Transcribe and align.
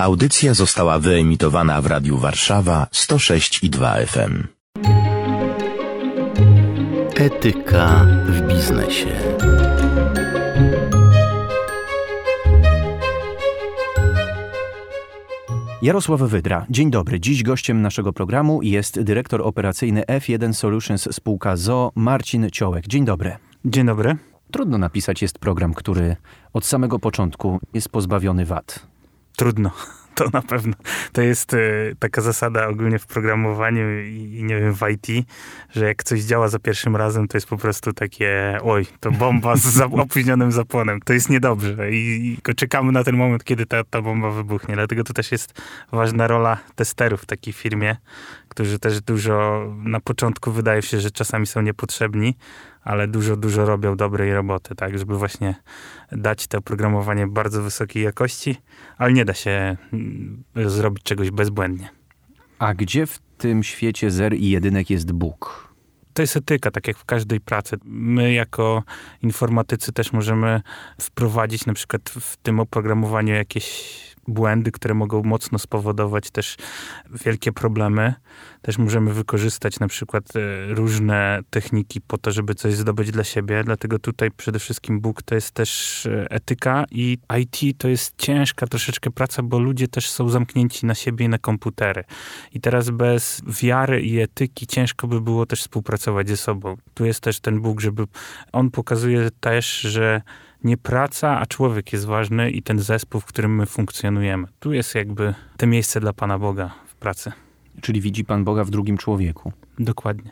Audycja 0.00 0.54
została 0.54 0.98
wyemitowana 0.98 1.82
w 1.82 1.86
Radiu 1.86 2.18
Warszawa 2.18 2.86
106 2.92 3.64
i 3.64 3.70
2 3.70 3.94
FM. 3.94 4.46
Etyka 7.16 8.06
w 8.26 8.40
biznesie. 8.40 9.06
Jarosław 15.82 16.20
Wydra, 16.20 16.66
dzień 16.70 16.90
dobry. 16.90 17.20
Dziś 17.20 17.42
gościem 17.42 17.82
naszego 17.82 18.12
programu 18.12 18.62
jest 18.62 19.00
dyrektor 19.00 19.42
operacyjny 19.42 20.02
F1 20.02 20.52
Solutions 20.52 21.08
spółka 21.14 21.56
ZO 21.56 21.92
Marcin 21.94 22.50
Ciołek. 22.50 22.86
Dzień 22.86 23.04
dobry. 23.04 23.36
Dzień 23.64 23.86
dobry. 23.86 24.16
Trudno 24.50 24.78
napisać 24.78 25.22
jest 25.22 25.38
program, 25.38 25.74
który 25.74 26.16
od 26.52 26.64
samego 26.64 26.98
początku 26.98 27.58
jest 27.74 27.88
pozbawiony 27.88 28.44
wad. 28.44 28.97
Trudno, 29.38 29.70
to 30.14 30.24
na 30.32 30.42
pewno. 30.42 30.74
To 31.12 31.22
jest 31.22 31.54
y, 31.54 31.96
taka 31.98 32.20
zasada 32.20 32.68
ogólnie 32.68 32.98
w 32.98 33.06
programowaniu 33.06 34.02
i, 34.02 34.36
i, 34.38 34.44
nie 34.44 34.60
wiem, 34.60 34.74
w 34.74 34.82
IT, 34.90 35.26
że 35.70 35.86
jak 35.86 36.04
coś 36.04 36.20
działa 36.20 36.48
za 36.48 36.58
pierwszym 36.58 36.96
razem, 36.96 37.28
to 37.28 37.36
jest 37.36 37.46
po 37.46 37.56
prostu 37.56 37.92
takie, 37.92 38.58
oj, 38.62 38.86
to 39.00 39.10
bomba 39.10 39.56
z 39.56 39.62
za, 39.62 39.84
opóźnionym 40.04 40.52
zapłonem. 40.52 41.00
To 41.00 41.12
jest 41.12 41.30
niedobrze 41.30 41.90
i, 41.90 42.36
i 42.48 42.54
czekamy 42.54 42.92
na 42.92 43.04
ten 43.04 43.16
moment, 43.16 43.44
kiedy 43.44 43.66
ta, 43.66 43.84
ta 43.84 44.02
bomba 44.02 44.30
wybuchnie. 44.30 44.74
Dlatego 44.74 45.04
to 45.04 45.12
też 45.12 45.32
jest 45.32 45.60
ważna 45.92 46.26
rola 46.26 46.58
testerów 46.74 47.22
w 47.22 47.26
takiej 47.26 47.52
firmie, 47.52 47.96
którzy 48.48 48.78
też 48.78 49.00
dużo, 49.00 49.66
na 49.84 50.00
początku 50.00 50.52
wydaje 50.52 50.82
się, 50.82 51.00
że 51.00 51.10
czasami 51.10 51.46
są 51.46 51.60
niepotrzebni, 51.60 52.34
ale 52.88 53.08
dużo, 53.08 53.36
dużo 53.36 53.64
robią 53.64 53.96
dobrej 53.96 54.34
roboty, 54.34 54.74
tak, 54.74 54.98
żeby 54.98 55.18
właśnie 55.18 55.54
dać 56.12 56.46
to 56.46 56.58
oprogramowanie 56.58 57.26
bardzo 57.26 57.62
wysokiej 57.62 58.02
jakości, 58.02 58.56
ale 58.98 59.12
nie 59.12 59.24
da 59.24 59.34
się 59.34 59.76
mm, 59.92 60.44
zrobić 60.56 61.02
czegoś 61.02 61.30
bezbłędnie. 61.30 61.88
A 62.58 62.74
gdzie 62.74 63.06
w 63.06 63.18
tym 63.38 63.62
świecie 63.62 64.10
zer 64.10 64.34
i 64.34 64.50
jedynek 64.50 64.90
jest 64.90 65.12
Bóg? 65.12 65.68
To 66.12 66.22
jest 66.22 66.36
etyka, 66.36 66.70
tak 66.70 66.88
jak 66.88 66.98
w 66.98 67.04
każdej 67.04 67.40
pracy. 67.40 67.76
My 67.84 68.32
jako 68.32 68.82
informatycy 69.22 69.92
też 69.92 70.12
możemy 70.12 70.60
wprowadzić 71.00 71.66
na 71.66 71.74
przykład 71.74 72.10
w 72.10 72.36
tym 72.36 72.60
oprogramowaniu 72.60 73.34
jakieś 73.34 73.98
błędy, 74.28 74.72
które 74.72 74.94
mogą 74.94 75.22
mocno 75.22 75.58
spowodować 75.58 76.30
też 76.30 76.56
wielkie 77.24 77.52
problemy. 77.52 78.14
Też 78.62 78.78
możemy 78.78 79.14
wykorzystać 79.14 79.80
na 79.80 79.88
przykład 79.88 80.24
e, 80.36 80.74
różne 80.74 81.40
techniki 81.50 82.00
po 82.00 82.18
to, 82.18 82.32
żeby 82.32 82.54
coś 82.54 82.74
zdobyć 82.74 83.10
dla 83.10 83.24
siebie. 83.24 83.64
Dlatego 83.64 83.98
tutaj 83.98 84.30
przede 84.30 84.58
wszystkim 84.58 85.00
Bóg 85.00 85.22
to 85.22 85.34
jest 85.34 85.50
też 85.50 86.06
e, 86.06 86.30
etyka 86.30 86.84
i 86.90 87.18
IT 87.40 87.78
to 87.78 87.88
jest 87.88 88.14
ciężka 88.18 88.66
troszeczkę 88.66 89.10
praca, 89.10 89.42
bo 89.42 89.58
ludzie 89.58 89.88
też 89.88 90.10
są 90.10 90.28
zamknięci 90.28 90.86
na 90.86 90.94
siebie 90.94 91.26
i 91.26 91.28
na 91.28 91.38
komputery. 91.38 92.04
I 92.52 92.60
teraz 92.60 92.90
bez 92.90 93.42
wiary 93.62 94.02
i 94.02 94.20
etyki 94.20 94.66
ciężko 94.66 95.06
by 95.06 95.20
było 95.20 95.46
też 95.46 95.60
współpracować 95.60 96.28
ze 96.28 96.36
sobą. 96.36 96.76
Tu 96.94 97.04
jest 97.04 97.20
też 97.20 97.40
ten 97.40 97.60
Bóg, 97.60 97.80
żeby 97.80 98.04
on 98.52 98.70
pokazuje 98.70 99.30
też, 99.40 99.80
że 99.80 100.22
nie 100.64 100.76
praca, 100.76 101.38
a 101.38 101.46
człowiek 101.46 101.92
jest 101.92 102.04
ważny 102.04 102.50
i 102.50 102.62
ten 102.62 102.78
zespół, 102.78 103.20
w 103.20 103.24
którym 103.24 103.56
my 103.56 103.66
funkcjonujemy. 103.66 104.46
Tu 104.60 104.72
jest 104.72 104.94
jakby 104.94 105.34
to 105.56 105.66
miejsce 105.66 106.00
dla 106.00 106.12
Pana 106.12 106.38
Boga 106.38 106.74
w 106.86 106.94
pracy. 106.94 107.32
Czyli 107.80 108.00
widzi 108.00 108.24
Pan 108.24 108.44
Boga 108.44 108.64
w 108.64 108.70
drugim 108.70 108.98
człowieku. 108.98 109.52
Dokładnie. 109.78 110.30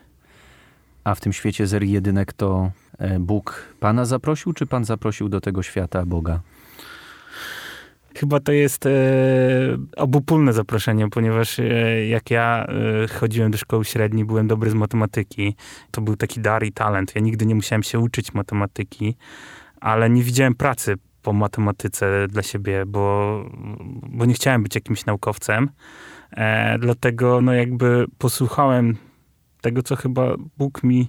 A 1.04 1.14
w 1.14 1.20
tym 1.20 1.32
świecie 1.32 1.66
zer 1.66 1.82
jedynek 1.82 2.32
to 2.32 2.70
e, 2.98 3.18
Bóg 3.18 3.74
Pana 3.80 4.04
zaprosił, 4.04 4.52
czy 4.52 4.66
Pan 4.66 4.84
zaprosił 4.84 5.28
do 5.28 5.40
tego 5.40 5.62
świata 5.62 6.06
Boga? 6.06 6.40
Chyba 8.16 8.40
to 8.40 8.52
jest 8.52 8.86
e, 8.86 8.90
obopólne 9.96 10.52
zaproszenie, 10.52 11.08
ponieważ 11.10 11.58
e, 11.58 11.62
jak 12.06 12.30
ja 12.30 12.66
e, 13.04 13.08
chodziłem 13.08 13.50
do 13.50 13.58
szkoły 13.58 13.84
średniej, 13.84 14.24
byłem 14.24 14.48
dobry 14.48 14.70
z 14.70 14.74
matematyki. 14.74 15.56
To 15.90 16.00
był 16.00 16.16
taki 16.16 16.40
dar 16.40 16.64
i 16.64 16.72
talent. 16.72 17.14
Ja 17.14 17.20
nigdy 17.20 17.46
nie 17.46 17.54
musiałem 17.54 17.82
się 17.82 17.98
uczyć 17.98 18.34
matematyki 18.34 19.16
ale 19.80 20.10
nie 20.10 20.22
widziałem 20.22 20.54
pracy 20.54 20.94
po 21.22 21.32
matematyce 21.32 22.26
dla 22.28 22.42
siebie, 22.42 22.86
bo, 22.86 23.44
bo 24.02 24.24
nie 24.24 24.34
chciałem 24.34 24.62
być 24.62 24.74
jakimś 24.74 25.06
naukowcem. 25.06 25.70
E, 26.30 26.78
dlatego 26.78 27.40
no 27.40 27.52
jakby 27.52 28.04
posłuchałem 28.18 28.96
tego, 29.60 29.82
co 29.82 29.96
chyba 29.96 30.34
Bóg 30.58 30.82
mi 30.82 31.08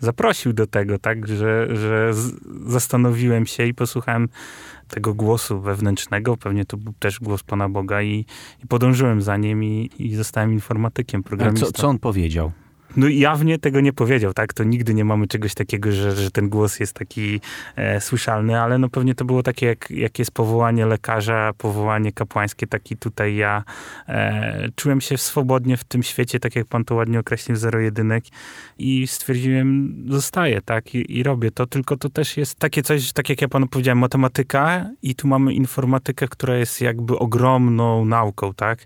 zaprosił 0.00 0.52
do 0.52 0.66
tego, 0.66 0.98
tak, 0.98 1.28
że, 1.28 1.76
że 1.76 2.10
zastanowiłem 2.66 3.46
się 3.46 3.66
i 3.66 3.74
posłuchałem 3.74 4.28
tego 4.88 5.14
głosu 5.14 5.60
wewnętrznego, 5.60 6.36
pewnie 6.36 6.64
to 6.64 6.76
był 6.76 6.92
też 6.98 7.20
głos 7.20 7.42
Pana 7.42 7.68
Boga 7.68 8.02
i, 8.02 8.26
i 8.64 8.66
podążyłem 8.68 9.22
za 9.22 9.36
nim 9.36 9.64
i, 9.64 9.90
i 9.98 10.14
zostałem 10.14 10.52
informatykiem, 10.52 11.22
programistą. 11.22 11.66
Co, 11.66 11.72
co 11.72 11.88
on 11.88 11.98
powiedział? 11.98 12.52
No 12.96 13.08
jawnie 13.08 13.58
tego 13.58 13.80
nie 13.80 13.92
powiedział, 13.92 14.32
tak? 14.32 14.52
To 14.52 14.64
nigdy 14.64 14.94
nie 14.94 15.04
mamy 15.04 15.26
czegoś 15.26 15.54
takiego, 15.54 15.92
że, 15.92 16.16
że 16.16 16.30
ten 16.30 16.48
głos 16.48 16.80
jest 16.80 16.92
taki 16.92 17.40
e, 17.76 18.00
słyszalny, 18.00 18.60
ale 18.60 18.78
no 18.78 18.88
pewnie 18.88 19.14
to 19.14 19.24
było 19.24 19.42
takie, 19.42 19.66
jak, 19.66 19.90
jak 19.90 20.18
jest 20.18 20.30
powołanie 20.30 20.86
lekarza, 20.86 21.52
powołanie 21.58 22.12
kapłańskie, 22.12 22.66
taki 22.66 22.96
tutaj 22.96 23.36
ja 23.36 23.64
e, 24.08 24.68
czułem 24.76 25.00
się 25.00 25.18
swobodnie 25.18 25.76
w 25.76 25.84
tym 25.84 26.02
świecie, 26.02 26.40
tak 26.40 26.56
jak 26.56 26.66
pan 26.66 26.84
to 26.84 26.94
ładnie 26.94 27.20
określił, 27.20 27.56
zero 27.56 27.80
jedynek 27.80 28.24
i 28.78 29.06
stwierdziłem, 29.06 29.96
zostaję, 30.08 30.62
tak? 30.62 30.94
I, 30.94 31.18
I, 31.18 31.22
robię 31.22 31.50
to, 31.50 31.66
tylko 31.66 31.96
to 31.96 32.08
też 32.08 32.36
jest 32.36 32.58
takie 32.58 32.82
coś, 32.82 33.12
tak 33.12 33.28
jak 33.28 33.42
ja 33.42 33.48
panu 33.48 33.66
powiedziałem, 33.66 33.98
matematyka 33.98 34.90
i 35.02 35.14
tu 35.14 35.28
mamy 35.28 35.54
informatykę, 35.54 36.28
która 36.28 36.56
jest 36.56 36.80
jakby 36.80 37.18
ogromną 37.18 38.04
nauką, 38.04 38.54
tak? 38.54 38.78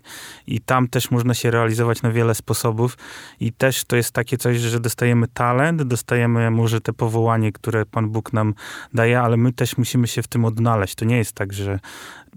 I 0.47 0.61
tam 0.61 0.87
też 0.87 1.11
można 1.11 1.33
się 1.33 1.51
realizować 1.51 2.01
na 2.01 2.11
wiele 2.11 2.35
sposobów 2.35 2.97
i 3.39 3.53
też 3.53 3.83
to 3.83 3.95
jest 3.95 4.00
takie 4.09 4.37
coś, 4.37 4.57
że 4.57 4.79
dostajemy 4.79 5.27
talent, 5.27 5.83
dostajemy 5.83 6.51
może 6.51 6.81
te 6.81 6.93
powołanie, 6.93 7.51
które 7.51 7.85
Pan 7.85 8.09
Bóg 8.09 8.33
nam 8.33 8.53
daje, 8.93 9.21
ale 9.21 9.37
my 9.37 9.53
też 9.53 9.77
musimy 9.77 10.07
się 10.07 10.21
w 10.21 10.27
tym 10.27 10.45
odnaleźć. 10.45 10.95
To 10.95 11.05
nie 11.05 11.17
jest 11.17 11.33
tak, 11.33 11.53
że 11.53 11.79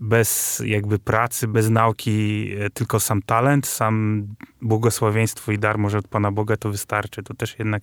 bez 0.00 0.62
jakby 0.66 0.98
pracy, 0.98 1.48
bez 1.48 1.70
nauki, 1.70 2.50
e, 2.60 2.70
tylko 2.70 3.00
sam 3.00 3.22
talent, 3.22 3.66
sam 3.66 4.26
błogosławieństwo 4.62 5.52
i 5.52 5.58
dar 5.58 5.78
może 5.78 5.98
od 5.98 6.08
Pana 6.08 6.32
Boga 6.32 6.56
to 6.56 6.70
wystarczy. 6.70 7.22
To 7.22 7.34
też 7.34 7.58
jednak 7.58 7.82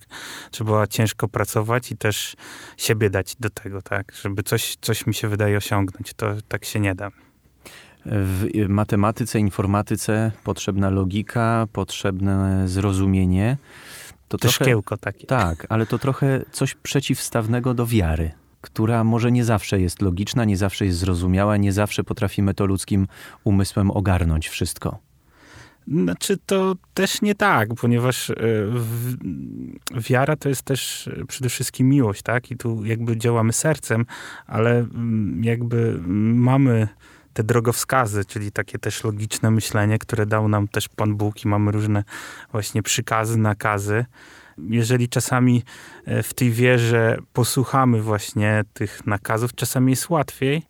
trzeba 0.50 0.86
ciężko 0.86 1.28
pracować 1.28 1.92
i 1.92 1.96
też 1.96 2.36
siebie 2.76 3.10
dać 3.10 3.36
do 3.36 3.50
tego, 3.50 3.82
tak, 3.82 4.12
żeby 4.22 4.42
coś, 4.42 4.76
coś 4.80 5.06
mi 5.06 5.14
się 5.14 5.28
wydaje 5.28 5.56
osiągnąć. 5.56 6.14
To 6.14 6.26
tak 6.48 6.64
się 6.64 6.80
nie 6.80 6.94
da. 6.94 7.10
W 8.06 8.48
matematyce, 8.68 9.38
informatyce 9.38 10.32
potrzebna 10.44 10.90
logika, 10.90 11.66
potrzebne 11.72 12.68
zrozumienie. 12.68 13.56
To, 14.28 14.38
to 14.38 14.48
trochę, 14.48 14.64
szkiełko 14.64 14.96
takie. 14.96 15.26
Tak, 15.26 15.66
ale 15.68 15.86
to 15.86 15.98
trochę 15.98 16.42
coś 16.52 16.74
przeciwstawnego 16.74 17.74
do 17.74 17.86
wiary, 17.86 18.30
która 18.60 19.04
może 19.04 19.32
nie 19.32 19.44
zawsze 19.44 19.80
jest 19.80 20.02
logiczna, 20.02 20.44
nie 20.44 20.56
zawsze 20.56 20.84
jest 20.86 20.98
zrozumiała, 20.98 21.56
nie 21.56 21.72
zawsze 21.72 22.04
potrafimy 22.04 22.54
to 22.54 22.66
ludzkim 22.66 23.06
umysłem 23.44 23.90
ogarnąć 23.90 24.48
wszystko. 24.48 24.98
Znaczy 25.88 26.36
to 26.46 26.74
też 26.94 27.22
nie 27.22 27.34
tak, 27.34 27.74
ponieważ 27.74 28.30
e, 28.30 28.34
wiara 30.08 30.36
to 30.36 30.48
jest 30.48 30.62
też 30.62 31.10
przede 31.28 31.48
wszystkim 31.48 31.88
miłość, 31.88 32.22
tak? 32.22 32.50
I 32.50 32.56
tu 32.56 32.84
jakby 32.84 33.16
działamy 33.16 33.52
sercem, 33.52 34.06
ale 34.46 34.78
mm, 34.78 35.44
jakby 35.44 36.00
mamy 36.34 36.88
te 37.32 37.44
drogowskazy, 37.44 38.24
czyli 38.24 38.52
takie 38.52 38.78
też 38.78 39.04
logiczne 39.04 39.50
myślenie, 39.50 39.98
które 39.98 40.26
dał 40.26 40.48
nam 40.48 40.68
też 40.68 40.88
Pan 40.88 41.16
Bóg 41.16 41.44
i 41.44 41.48
mamy 41.48 41.72
różne 41.72 42.04
właśnie 42.52 42.82
przykazy, 42.82 43.38
nakazy. 43.38 44.04
Jeżeli 44.58 45.08
czasami 45.08 45.62
e, 46.04 46.22
w 46.22 46.34
tej 46.34 46.50
wierze 46.50 47.18
posłuchamy 47.32 48.02
właśnie 48.02 48.64
tych 48.72 49.06
nakazów, 49.06 49.54
czasami 49.54 49.92
jest 49.92 50.10
łatwiej, 50.10 50.62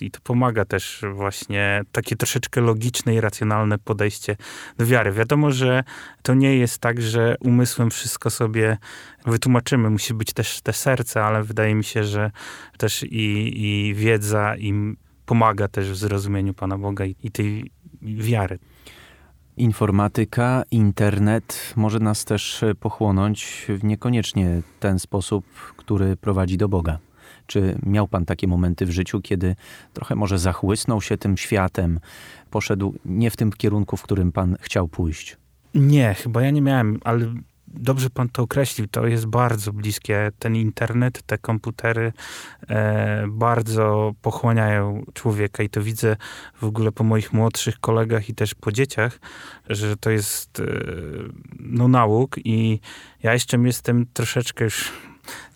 i 0.00 0.10
to 0.10 0.20
pomaga 0.20 0.64
też 0.64 1.02
właśnie 1.14 1.82
takie 1.92 2.16
troszeczkę 2.16 2.60
logiczne 2.60 3.14
i 3.14 3.20
racjonalne 3.20 3.78
podejście 3.78 4.36
do 4.78 4.86
wiary. 4.86 5.12
Wiadomo, 5.12 5.50
że 5.50 5.84
to 6.22 6.34
nie 6.34 6.56
jest 6.56 6.78
tak, 6.78 7.02
że 7.02 7.36
umysłem 7.40 7.90
wszystko 7.90 8.30
sobie 8.30 8.78
wytłumaczymy. 9.26 9.90
Musi 9.90 10.14
być 10.14 10.32
też 10.32 10.60
te 10.60 10.72
serce, 10.72 11.24
ale 11.24 11.42
wydaje 11.42 11.74
mi 11.74 11.84
się, 11.84 12.04
że 12.04 12.30
też 12.78 13.02
i, 13.02 13.52
i 13.56 13.94
wiedza, 13.94 14.56
i 14.56 14.96
pomaga 15.30 15.68
też 15.68 15.90
w 15.90 15.96
zrozumieniu 15.96 16.54
Pana 16.54 16.78
Boga 16.78 17.04
i, 17.04 17.16
i 17.22 17.30
tej 17.30 17.70
wiary. 18.02 18.58
Informatyka, 19.56 20.62
internet 20.70 21.72
może 21.76 21.98
nas 21.98 22.24
też 22.24 22.64
pochłonąć 22.80 23.66
w 23.68 23.84
niekoniecznie 23.84 24.62
ten 24.80 24.98
sposób, 24.98 25.44
który 25.76 26.16
prowadzi 26.16 26.56
do 26.56 26.68
Boga. 26.68 26.98
Czy 27.46 27.78
miał 27.86 28.08
Pan 28.08 28.24
takie 28.24 28.48
momenty 28.48 28.86
w 28.86 28.90
życiu, 28.90 29.20
kiedy 29.20 29.56
trochę 29.92 30.14
może 30.14 30.38
zachłysnął 30.38 31.00
się 31.00 31.16
tym 31.16 31.36
światem, 31.36 32.00
poszedł 32.50 32.94
nie 33.04 33.30
w 33.30 33.36
tym 33.36 33.52
kierunku, 33.52 33.96
w 33.96 34.02
którym 34.02 34.32
Pan 34.32 34.56
chciał 34.60 34.88
pójść? 34.88 35.36
Nie, 35.74 36.14
chyba 36.14 36.42
ja 36.42 36.50
nie 36.50 36.62
miałem, 36.62 37.00
ale 37.04 37.34
dobrze 37.70 38.10
pan 38.10 38.28
to 38.28 38.42
określił, 38.42 38.88
to 38.88 39.06
jest 39.06 39.26
bardzo 39.26 39.72
bliskie. 39.72 40.32
Ten 40.38 40.56
internet, 40.56 41.22
te 41.22 41.38
komputery 41.38 42.12
e, 42.68 43.26
bardzo 43.28 44.14
pochłaniają 44.22 45.04
człowieka 45.14 45.62
i 45.62 45.68
to 45.68 45.82
widzę 45.82 46.16
w 46.60 46.64
ogóle 46.64 46.92
po 46.92 47.04
moich 47.04 47.32
młodszych 47.32 47.80
kolegach 47.80 48.28
i 48.28 48.34
też 48.34 48.54
po 48.54 48.72
dzieciach, 48.72 49.20
że 49.68 49.96
to 49.96 50.10
jest 50.10 50.60
e, 50.60 50.64
no 51.60 51.88
nauk 51.88 52.36
i 52.44 52.80
ja 53.22 53.32
jeszcze 53.32 53.58
jestem 53.58 54.06
troszeczkę 54.12 54.64
już 54.64 54.92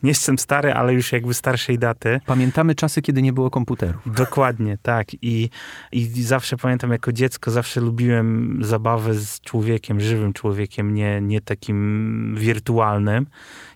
nie 0.03 0.09
jestem 0.09 0.37
stary, 0.37 0.73
ale 0.73 0.93
już 0.93 1.11
jakby 1.11 1.33
starszej 1.33 1.79
daty. 1.79 2.19
Pamiętamy 2.25 2.75
czasy, 2.75 3.01
kiedy 3.01 3.21
nie 3.21 3.33
było 3.33 3.49
komputerów. 3.49 4.01
Dokładnie, 4.05 4.77
tak. 4.81 5.07
I, 5.21 5.49
I 5.91 6.23
zawsze 6.23 6.57
pamiętam 6.57 6.91
jako 6.91 7.11
dziecko, 7.11 7.51
zawsze 7.51 7.81
lubiłem 7.81 8.59
zabawę 8.61 9.13
z 9.13 9.41
człowiekiem, 9.41 9.99
żywym 9.99 10.33
człowiekiem, 10.33 10.93
nie, 10.93 11.21
nie 11.21 11.41
takim 11.41 12.35
wirtualnym. 12.37 13.27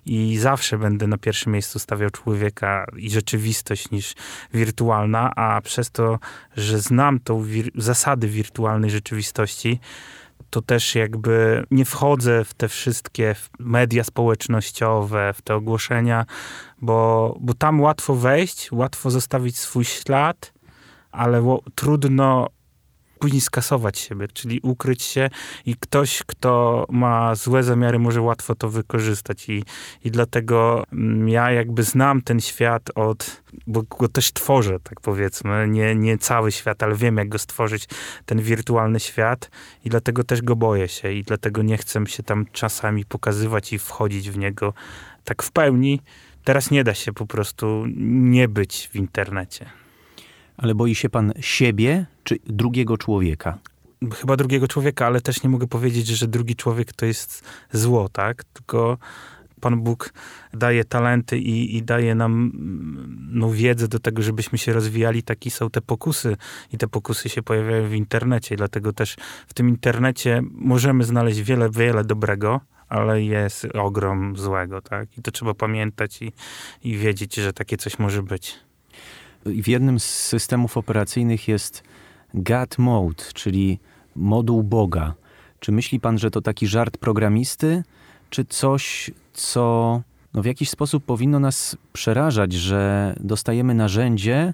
I 0.06 0.38
zawsze 0.38 0.77
będę 0.77 1.07
na 1.07 1.18
pierwszym 1.18 1.53
miejscu 1.53 1.80
stawiał 1.80 2.09
człowieka 2.09 2.85
i 2.97 3.09
rzeczywistość 3.09 3.92
niż 3.92 4.13
wirtualna, 4.53 5.35
a 5.35 5.62
przez 5.62 5.92
to, 5.92 6.19
że 6.57 6.80
znam 6.80 7.19
tą 7.19 7.44
wir 7.44 7.69
zasady 7.75 8.27
wirtualnej 8.27 8.92
rzeczywistości, 8.92 9.80
to 10.50 10.62
też 10.62 10.95
jakby 10.95 11.63
nie 11.71 11.86
wchodzę 11.86 12.45
w 12.45 12.53
te 12.53 12.68
wszystkie 12.68 13.36
media 13.59 14.03
społecznościowe, 14.03 15.33
w 15.33 15.41
te 15.41 15.56
ogłoszenia, 15.56 16.25
bo, 16.81 17.36
bo 17.41 17.53
tam 17.53 17.81
łatwo 17.81 18.15
wejść, 18.15 18.71
łatwo 18.71 19.09
zostawić 19.09 19.57
swój 19.57 19.86
ślad, 19.86 20.53
ale 21.12 21.57
trudno 21.75 22.47
później 23.19 23.42
skasować 23.42 24.00
siebie, 24.00 24.27
czyli 24.33 24.60
ukryć 24.63 25.04
się 25.04 25.30
i 25.66 25.75
ktoś, 25.75 26.24
kto 26.27 26.86
ma 26.89 27.36
złe 27.36 27.63
zamiary, 27.63 28.00
może 28.00 28.21
łatwo 28.21 28.56
to 28.56 28.69
wykorzystać. 28.69 29.50
I, 29.50 29.63
i 30.04 30.12
dlatego 30.12 30.83
mm, 30.94 31.30
ja 31.30 31.51
jakby 31.51 31.83
znam 31.83 32.21
ten 32.21 32.39
świat 32.39 32.89
od, 32.95 33.44
bo 33.68 33.83
go 33.83 34.07
też 34.07 34.33
tworzę, 34.33 34.80
tak 34.80 35.01
powiedzmy. 35.01 35.68
Nie, 35.68 35.95
nie 35.95 36.18
cały 36.18 36.51
świat, 36.51 36.83
ale 36.83 36.95
wiem, 36.95 37.18
jak 37.18 37.30
go 37.30 37.39
stworzyć, 37.39 37.88
ten 38.25 38.42
wirtualny 38.42 39.00
świat 39.00 39.51
i 39.86 39.89
dlatego 39.89 40.24
też 40.24 40.42
go 40.42 40.56
boję 40.56 40.88
się 40.88 41.12
i 41.12 41.24
dlatego 41.24 41.62
nie 41.62 41.77
chcę 41.77 42.07
się 42.07 42.24
tam 42.24 42.45
czasami 42.51 43.06
pokazywać 43.06 43.74
i 43.74 43.80
wchodzić 43.80 44.30
w 44.30 44.38
niego 44.38 44.74
tak 45.24 45.44
w 45.44 45.51
pełni. 45.51 46.01
Teraz 46.44 46.71
nie 46.71 46.83
da 46.83 46.94
się 46.94 47.13
po 47.13 47.25
prostu 47.25 47.86
nie 47.98 48.48
być 48.48 48.89
w 48.92 48.95
internecie. 48.95 49.79
Ale 50.61 50.75
boi 50.75 50.95
się 50.95 51.09
pan 51.09 51.33
siebie 51.39 52.06
czy 52.23 52.38
drugiego 52.45 52.97
człowieka? 52.97 53.57
Chyba 54.13 54.38
drugiego 54.38 54.67
człowieka, 54.67 55.06
ale 55.06 55.21
też 55.21 55.44
nie 55.44 55.50
mogę 55.50 55.67
powiedzieć, 55.67 56.07
że 56.07 56.27
drugi 56.27 56.56
człowiek 56.56 56.94
to 56.94 57.06
jest 57.06 57.44
zło, 57.71 58.09
tak? 58.09 58.44
Tylko 58.44 58.97
Pan 59.61 59.81
Bóg 59.81 60.13
daje 60.53 60.83
talenty 60.85 61.38
i, 61.38 61.77
i, 61.77 61.83
daje 61.83 62.15
nam 62.15 62.51
no, 63.31 63.51
wiedzę 63.51 63.88
do 63.88 64.00
tego, 64.00 64.21
żebyśmy 64.21 64.57
się 64.57 64.73
rozwijali. 64.73 65.23
Takie 65.23 65.51
są 65.51 65.69
te 65.69 65.81
pokusy 65.81 66.38
i 66.73 66.77
te 66.77 66.88
pokusy 66.88 67.29
się 67.29 67.44
pojawiają 67.44 67.89
w 67.89 67.94
internecie. 67.94 68.56
Dlatego 68.56 68.94
też 68.94 69.15
w 69.47 69.53
tym 69.53 69.69
internecie 69.69 70.41
możemy 70.51 71.03
znaleźć 71.03 71.41
wiele, 71.41 71.69
wiele 71.69 72.03
dobrego, 72.03 72.61
ale 72.89 73.23
jest 73.23 73.67
ogrom 73.73 74.38
złego, 74.38 74.81
tak? 74.81 75.17
I 75.17 75.21
to 75.21 75.31
trzeba 75.31 75.53
pamiętać 75.53 76.21
i, 76.21 76.31
i 76.83 76.97
wiedzieć, 76.97 77.35
że 77.35 77.53
takie 77.53 77.77
coś 77.77 78.00
może 78.00 78.23
być. 78.23 78.69
W 79.45 79.68
jednym 79.68 80.00
z 80.00 80.03
systemów 80.03 80.77
operacyjnych 80.77 81.47
jest 81.47 81.83
God 82.33 82.77
Mode, 82.77 83.24
czyli 83.33 83.80
moduł 84.15 84.63
Boga. 84.63 85.13
Czy 85.59 85.71
myśli 85.71 86.00
pan, 86.00 86.18
że 86.18 86.31
to 86.31 86.41
taki 86.41 86.68
żart 86.68 86.97
programisty, 86.97 87.83
czy 88.30 88.45
coś, 88.45 89.12
co 89.33 90.01
no 90.33 90.41
w 90.41 90.45
jakiś 90.45 90.69
sposób 90.69 91.06
powinno 91.06 91.39
nas 91.39 91.77
przerażać, 91.94 92.53
że 92.53 93.15
dostajemy 93.19 93.74
narzędzie, 93.74 94.53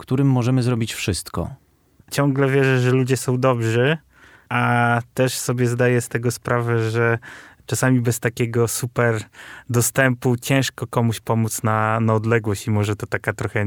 którym 0.00 0.26
możemy 0.30 0.62
zrobić 0.62 0.94
wszystko? 0.94 1.50
Ciągle 2.10 2.48
wierzę, 2.48 2.80
że 2.80 2.90
ludzie 2.90 3.16
są 3.16 3.40
dobrzy, 3.40 3.98
a 4.48 5.02
też 5.14 5.38
sobie 5.38 5.66
zdaję 5.66 6.00
z 6.00 6.08
tego 6.08 6.30
sprawę, 6.30 6.90
że 6.90 7.18
czasami 7.70 8.00
bez 8.00 8.20
takiego 8.20 8.68
super 8.68 9.22
dostępu 9.68 10.36
ciężko 10.36 10.86
komuś 10.86 11.20
pomóc 11.20 11.62
na, 11.62 12.00
na 12.00 12.14
odległość 12.14 12.66
i 12.66 12.70
może 12.70 12.96
to 12.96 13.06
taka 13.06 13.32
trochę 13.32 13.66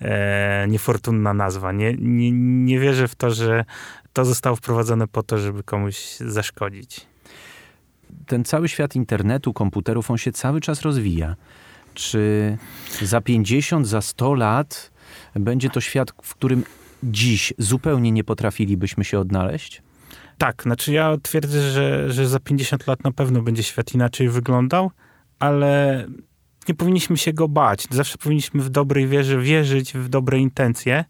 e, 0.00 0.66
niefortunna 0.68 1.34
nazwa. 1.34 1.72
Nie, 1.72 1.94
nie, 1.98 2.32
nie 2.64 2.78
wierzę 2.78 3.08
w 3.08 3.14
to, 3.14 3.30
że 3.30 3.64
to 4.12 4.24
zostało 4.24 4.56
wprowadzone 4.56 5.08
po 5.08 5.22
to, 5.22 5.38
żeby 5.38 5.62
komuś 5.62 6.16
zaszkodzić. 6.16 7.06
Ten 8.26 8.44
cały 8.44 8.68
świat 8.68 8.96
internetu, 8.96 9.52
komputerów, 9.52 10.10
on 10.10 10.18
się 10.18 10.32
cały 10.32 10.60
czas 10.60 10.82
rozwija. 10.82 11.36
Czy 11.94 12.56
za 13.02 13.20
50, 13.20 13.88
za 13.88 14.00
100 14.00 14.34
lat 14.34 14.90
będzie 15.34 15.70
to 15.70 15.80
świat, 15.80 16.10
w 16.22 16.34
którym 16.34 16.64
dziś 17.02 17.52
zupełnie 17.58 18.12
nie 18.12 18.24
potrafilibyśmy 18.24 19.04
się 19.04 19.18
odnaleźć? 19.18 19.82
Tak, 20.40 20.62
znaczy 20.62 20.92
ja 20.92 21.16
twierdzę, 21.22 21.70
że, 21.70 22.12
że 22.12 22.28
za 22.28 22.40
50 22.40 22.86
lat 22.86 23.04
na 23.04 23.12
pewno 23.12 23.42
będzie 23.42 23.62
świat 23.62 23.94
inaczej 23.94 24.28
wyglądał, 24.28 24.90
ale 25.38 26.06
nie 26.68 26.74
powinniśmy 26.74 27.16
się 27.16 27.32
go 27.32 27.48
bać. 27.48 27.86
Zawsze 27.90 28.18
powinniśmy 28.18 28.62
w 28.62 28.68
dobrej 28.68 29.06
wierze 29.06 29.40
wierzyć 29.40 29.92
w 29.92 30.08
dobre 30.08 30.38
intencje. 30.38 31.04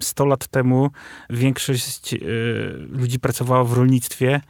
100 0.00 0.26
lat 0.26 0.46
temu 0.46 0.90
większość 1.30 2.14
y, 2.14 2.18
ludzi 2.88 3.20
pracowała 3.20 3.64
w 3.64 3.72
rolnictwie 3.72 4.40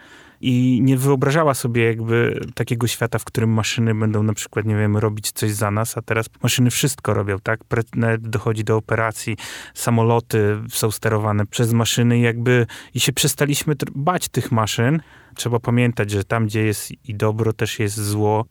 i 0.40 0.80
nie 0.82 0.96
wyobrażała 0.96 1.54
sobie 1.54 1.84
jakby 1.84 2.40
takiego 2.54 2.86
świata, 2.86 3.18
w 3.18 3.24
którym 3.24 3.50
maszyny 3.50 3.94
będą 3.94 4.22
na 4.22 4.34
przykład, 4.34 4.66
nie 4.66 4.76
wiem, 4.76 4.96
robić 4.96 5.32
coś 5.32 5.52
za 5.52 5.70
nas, 5.70 5.98
a 5.98 6.02
teraz 6.02 6.26
maszyny 6.42 6.70
wszystko 6.70 7.14
robią, 7.14 7.38
tak? 7.38 7.60
Nawet 7.94 8.28
dochodzi 8.28 8.64
do 8.64 8.76
operacji, 8.76 9.36
samoloty 9.74 10.56
są 10.68 10.90
sterowane 10.90 11.46
przez 11.46 11.72
maszyny 11.72 12.18
jakby 12.18 12.66
i 12.94 13.00
się 13.00 13.12
przestaliśmy 13.12 13.74
bać 13.94 14.28
tych 14.28 14.52
maszyn. 14.52 15.00
Trzeba 15.34 15.60
pamiętać, 15.60 16.10
że 16.10 16.24
tam, 16.24 16.46
gdzie 16.46 16.64
jest 16.64 17.08
i 17.08 17.14
dobro, 17.14 17.52
też 17.52 17.78
jest 17.78 17.96
zło. 17.96 18.44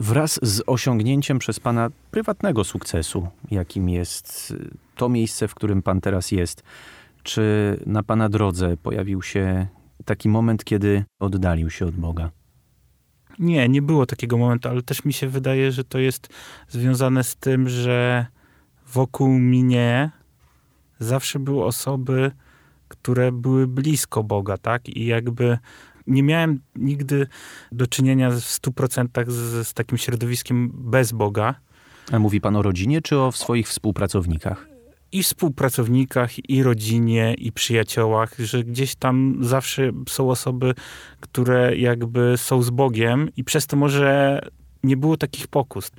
Wraz 0.00 0.40
z 0.42 0.62
osiągnięciem 0.66 1.38
przez 1.38 1.60
pana 1.60 1.90
prywatnego 2.10 2.64
sukcesu, 2.64 3.28
jakim 3.50 3.88
jest 3.88 4.54
to 4.96 5.08
miejsce, 5.08 5.48
w 5.48 5.54
którym 5.54 5.82
pan 5.82 6.00
teraz 6.00 6.32
jest, 6.32 6.62
czy 7.22 7.76
na 7.86 8.02
pana 8.02 8.28
drodze 8.28 8.76
pojawił 8.76 9.22
się 9.22 9.66
taki 10.04 10.28
moment, 10.28 10.64
kiedy 10.64 11.04
oddalił 11.20 11.70
się 11.70 11.86
od 11.86 11.94
Boga? 11.94 12.30
Nie, 13.38 13.68
nie 13.68 13.82
było 13.82 14.06
takiego 14.06 14.38
momentu, 14.38 14.68
ale 14.68 14.82
też 14.82 15.04
mi 15.04 15.12
się 15.12 15.28
wydaje, 15.28 15.72
że 15.72 15.84
to 15.84 15.98
jest 15.98 16.28
związane 16.68 17.24
z 17.24 17.36
tym, 17.36 17.68
że 17.68 18.26
wokół 18.92 19.28
mnie 19.28 20.10
zawsze 20.98 21.38
były 21.38 21.64
osoby, 21.64 22.30
które 22.88 23.32
były 23.32 23.66
blisko 23.66 24.22
Boga, 24.22 24.58
tak? 24.58 24.88
I 24.88 25.06
jakby 25.06 25.58
nie 26.06 26.22
miałem 26.22 26.60
nigdy 26.76 27.26
do 27.72 27.86
czynienia 27.86 28.30
w 28.30 28.40
stu 28.40 28.72
procentach 28.72 29.30
z, 29.32 29.68
z 29.68 29.74
takim 29.74 29.98
środowiskiem 29.98 30.70
bez 30.74 31.12
Boga. 31.12 31.54
A 32.12 32.18
mówi 32.18 32.40
pan 32.40 32.56
o 32.56 32.62
rodzinie 32.62 33.02
czy 33.02 33.18
o 33.18 33.32
swoich 33.32 33.68
współpracownikach? 33.68 34.75
I 35.16 35.22
współpracownikach, 35.22 36.50
i 36.50 36.62
rodzinie, 36.62 37.34
i 37.34 37.52
przyjaciołach, 37.52 38.34
że 38.38 38.64
gdzieś 38.64 38.94
tam 38.94 39.38
zawsze 39.40 39.90
są 40.08 40.30
osoby, 40.30 40.74
które 41.20 41.76
jakby 41.76 42.34
są 42.36 42.62
z 42.62 42.70
Bogiem 42.70 43.28
i 43.36 43.44
przez 43.44 43.66
to 43.66 43.76
może 43.76 44.40
nie 44.82 44.96
było 44.96 45.16
takich 45.16 45.46
pokus. 45.46 45.90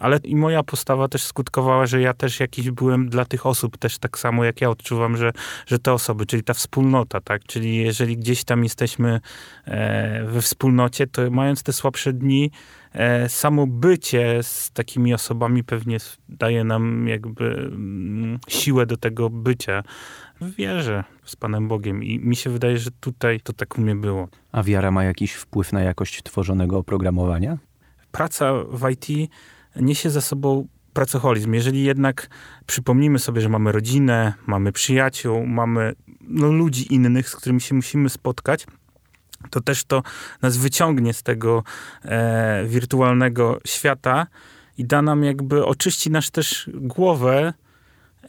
Ale 0.00 0.16
i 0.24 0.36
moja 0.36 0.62
postawa 0.62 1.08
też 1.08 1.24
skutkowała, 1.24 1.86
że 1.86 2.00
ja 2.00 2.14
też 2.14 2.40
jakiś 2.40 2.70
byłem 2.70 3.08
dla 3.08 3.24
tych 3.24 3.46
osób, 3.46 3.78
też 3.78 3.98
tak 3.98 4.18
samo 4.18 4.44
jak 4.44 4.60
ja 4.60 4.70
odczuwam, 4.70 5.16
że, 5.16 5.32
że 5.66 5.78
te 5.78 5.92
osoby, 5.92 6.26
czyli 6.26 6.42
ta 6.42 6.54
wspólnota, 6.54 7.20
tak? 7.20 7.44
Czyli 7.44 7.76
jeżeli 7.76 8.16
gdzieś 8.16 8.44
tam 8.44 8.64
jesteśmy 8.64 9.20
e, 9.64 10.24
we 10.24 10.42
wspólnocie, 10.42 11.06
to 11.06 11.30
mając 11.30 11.62
te 11.62 11.72
słabsze 11.72 12.12
dni, 12.12 12.50
e, 12.92 13.28
samo 13.28 13.66
bycie 13.66 14.42
z 14.42 14.70
takimi 14.70 15.14
osobami 15.14 15.64
pewnie 15.64 15.98
daje 16.28 16.64
nam 16.64 17.08
jakby 17.08 17.44
mm, 17.44 18.38
siłę 18.48 18.86
do 18.86 18.96
tego 18.96 19.30
bycia. 19.30 19.82
Wierzę 20.40 21.04
z 21.24 21.36
Panem 21.36 21.68
Bogiem 21.68 22.04
i 22.04 22.18
mi 22.18 22.36
się 22.36 22.50
wydaje, 22.50 22.78
że 22.78 22.90
tutaj 23.00 23.40
to 23.40 23.52
tak 23.52 23.78
u 23.78 23.80
mnie 23.80 23.96
było. 23.96 24.28
A 24.52 24.62
wiara 24.62 24.90
ma 24.90 25.04
jakiś 25.04 25.32
wpływ 25.32 25.72
na 25.72 25.82
jakość 25.82 26.22
tworzonego 26.22 26.78
oprogramowania? 26.78 27.58
Praca 28.12 28.52
w 28.72 28.90
IT 28.90 29.30
niesie 29.76 30.10
za 30.10 30.20
sobą 30.20 30.66
pracoholizm. 30.92 31.54
Jeżeli 31.54 31.84
jednak 31.84 32.28
przypomnimy 32.66 33.18
sobie, 33.18 33.40
że 33.40 33.48
mamy 33.48 33.72
rodzinę, 33.72 34.34
mamy 34.46 34.72
przyjaciół, 34.72 35.46
mamy 35.46 35.94
no, 36.20 36.52
ludzi 36.52 36.94
innych, 36.94 37.28
z 37.28 37.36
którymi 37.36 37.60
się 37.60 37.74
musimy 37.74 38.08
spotkać, 38.08 38.66
to 39.50 39.60
też 39.60 39.84
to 39.84 40.02
nas 40.42 40.56
wyciągnie 40.56 41.12
z 41.12 41.22
tego 41.22 41.64
e, 42.04 42.64
wirtualnego 42.66 43.60
świata 43.66 44.26
i 44.78 44.84
da 44.84 45.02
nam 45.02 45.24
jakby, 45.24 45.64
oczyści 45.64 46.10
nasz 46.10 46.30
też 46.30 46.70
głowę 46.74 47.52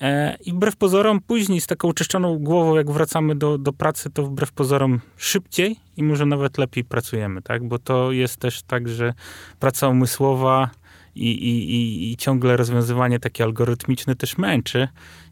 E, 0.01 0.37
I 0.45 0.53
wbrew 0.53 0.75
pozorom, 0.75 1.21
później 1.21 1.61
z 1.61 1.67
taką 1.67 1.87
uczyszczoną 1.87 2.39
głową, 2.39 2.75
jak 2.75 2.91
wracamy 2.91 3.35
do, 3.35 3.57
do 3.57 3.73
pracy, 3.73 4.09
to 4.09 4.23
wbrew 4.23 4.51
pozorom 4.51 4.99
szybciej 5.17 5.79
i 5.97 6.03
może 6.03 6.25
nawet 6.25 6.57
lepiej 6.57 6.83
pracujemy, 6.83 7.41
tak? 7.41 7.67
Bo 7.67 7.79
to 7.79 8.11
jest 8.11 8.37
też 8.37 8.63
tak, 8.63 8.89
że 8.89 9.13
praca 9.59 9.87
umysłowa 9.87 10.69
i, 11.15 11.31
i, 11.31 11.75
i, 11.75 12.11
i 12.11 12.17
ciągle 12.17 12.57
rozwiązywanie 12.57 13.19
takie 13.19 13.43
algorytmiczne 13.43 14.15
też 14.15 14.37
męczy 14.37 14.87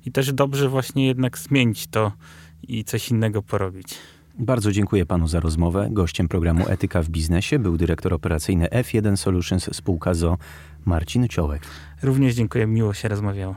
i 0.06 0.12
też 0.12 0.34
dobrze 0.34 0.70
właśnie 0.70 1.08
jednak 1.08 1.38
zmienić 1.38 1.88
to 1.88 2.12
i 2.68 2.84
coś 2.84 3.12
innego 3.12 3.42
porobić. 3.42 3.96
Bardzo 4.40 4.72
dziękuję 4.72 5.06
panu 5.06 5.28
za 5.28 5.40
rozmowę. 5.40 5.88
Gościem 5.92 6.28
programu 6.28 6.68
Etyka 6.68 7.02
w 7.02 7.10
biznesie 7.10 7.60
był 7.60 7.78
dyrektor 7.78 8.14
operacyjny 8.14 8.68
F1 8.68 9.18
Solutions 9.18 9.76
spółka 9.76 10.14
ZO 10.14 10.38
Marcin 10.86 11.28
Ciołek. 11.28 11.62
Również 12.04 12.36
dziękuję, 12.36 12.68
miło 12.68 12.94
się 12.94 13.08
rozmawiało. 13.08 13.56